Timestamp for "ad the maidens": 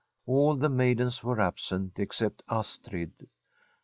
0.27-1.23